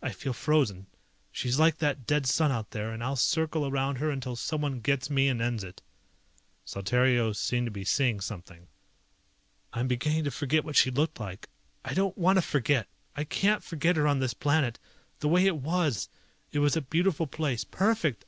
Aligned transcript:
I 0.00 0.10
feel 0.10 0.32
frozen. 0.32 0.86
She's 1.30 1.58
like 1.58 1.76
that 1.80 2.06
dead 2.06 2.24
sun 2.26 2.50
out 2.50 2.70
there, 2.70 2.92
and 2.92 3.04
I'll 3.04 3.14
circle 3.14 3.66
around 3.66 3.96
her 3.96 4.08
until 4.08 4.34
someone 4.34 4.80
gets 4.80 5.10
me 5.10 5.28
and 5.28 5.42
ends 5.42 5.62
it." 5.62 5.82
Saltario 6.64 7.34
seemed 7.36 7.66
to 7.66 7.70
be 7.70 7.84
seeing 7.84 8.20
something. 8.20 8.68
"I'm 9.74 9.86
beginning 9.86 10.24
to 10.24 10.30
forget 10.30 10.64
what 10.64 10.76
she 10.76 10.90
looked 10.90 11.20
like. 11.20 11.50
I 11.84 11.92
don't 11.92 12.16
want 12.16 12.38
to 12.38 12.42
forget! 12.42 12.88
I 13.14 13.24
can't 13.24 13.62
forget 13.62 13.96
her 13.96 14.06
on 14.08 14.18
this 14.18 14.32
planet. 14.32 14.78
The 15.20 15.28
way 15.28 15.44
it 15.44 15.56
was! 15.58 16.08
It 16.52 16.60
was 16.60 16.74
a 16.74 16.80
beautiful 16.80 17.26
place, 17.26 17.62
perfect! 17.62 18.24